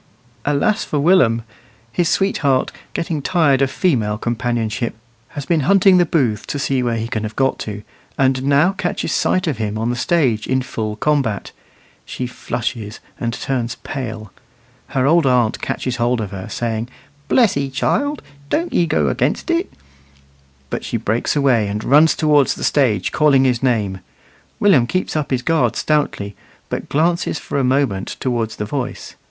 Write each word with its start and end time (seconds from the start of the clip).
Alas 0.45 0.83
for 0.83 0.97
Willum! 0.97 1.43
His 1.91 2.09
sweetheart, 2.09 2.71
getting 2.95 3.21
tired 3.21 3.61
of 3.61 3.69
female 3.69 4.17
companionship, 4.17 4.95
has 5.37 5.45
been 5.45 5.59
hunting 5.59 5.97
the 5.97 6.07
booths 6.07 6.43
to 6.47 6.57
see 6.57 6.81
where 6.81 6.97
he 6.97 7.07
can 7.07 7.21
have 7.21 7.35
got 7.35 7.59
to, 7.59 7.83
and 8.17 8.41
now 8.41 8.71
catches 8.71 9.11
sight 9.11 9.45
of 9.45 9.59
him 9.59 9.77
on 9.77 9.91
the 9.91 9.95
stage 9.95 10.47
in 10.47 10.63
full 10.63 10.95
combat. 10.95 11.51
She 12.03 12.25
flushes 12.25 12.99
and 13.19 13.31
turns 13.31 13.75
pale; 13.83 14.31
her 14.87 15.05
old 15.05 15.27
aunt 15.27 15.61
catches 15.61 15.97
hold 15.97 16.19
of 16.19 16.31
her, 16.31 16.49
saying, 16.49 16.89
"Bless 17.27 17.55
'ee, 17.55 17.69
child, 17.69 18.23
doan't 18.49 18.73
'ee 18.73 18.87
go 18.87 19.07
a'nigst 19.07 19.51
it;" 19.51 19.71
but 20.71 20.83
she 20.83 20.97
breaks 20.97 21.35
away 21.35 21.67
and 21.67 21.83
runs 21.83 22.15
towards 22.15 22.55
the 22.55 22.63
stage 22.63 23.11
calling 23.11 23.43
his 23.43 23.61
name. 23.61 23.99
Willum 24.59 24.87
keeps 24.87 25.15
up 25.15 25.29
his 25.29 25.43
guard 25.43 25.75
stoutly, 25.75 26.35
but 26.69 26.89
glances 26.89 27.37
for 27.37 27.59
a 27.59 27.63
moment 27.63 28.17
towards 28.19 28.55
the 28.55 28.65
voice. 28.65 29.13